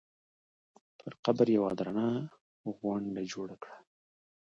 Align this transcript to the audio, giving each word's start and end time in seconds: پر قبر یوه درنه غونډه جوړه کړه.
پر 0.99 1.11
قبر 1.23 1.47
یوه 1.57 1.71
درنه 1.79 2.07
غونډه 2.79 3.21
جوړه 3.33 3.55
کړه. 3.63 3.77